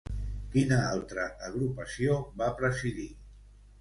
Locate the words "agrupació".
1.49-2.17